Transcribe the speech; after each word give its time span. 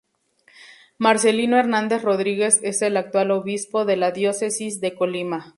Marcelino 0.97 1.57
Hernández 1.59 2.01
Rodríguez 2.01 2.59
es 2.63 2.81
el 2.81 2.97
actual 2.97 3.29
Obispo 3.29 3.85
de 3.85 3.97
la 3.97 4.09
Diócesis 4.09 4.81
de 4.81 4.95
Colima. 4.95 5.45